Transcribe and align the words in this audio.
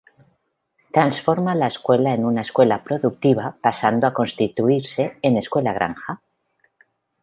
Transforma 0.91 1.53
la 1.53 1.67
escuela 1.67 2.15
en 2.15 2.25
una 2.25 2.41
Escuela 2.41 2.83
Productiva 2.83 3.57
pasando 3.61 4.07
a 4.07 4.13
constituirse 4.15 5.19
en 5.21 5.37
Escuela 5.37 5.73
Granja. 5.73 6.23